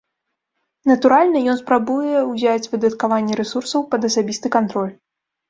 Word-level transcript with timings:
Натуральна, 0.91 1.37
ён 1.53 1.57
спрабуе 1.59 2.15
ўзяць 2.31 2.69
выдаткаванне 2.73 3.39
рэсурсаў 3.43 3.87
пад 3.95 4.01
асабісты 4.11 4.47
кантроль. 4.59 4.93